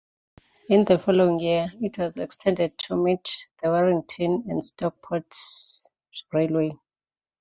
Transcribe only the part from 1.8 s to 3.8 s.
was extended to meet the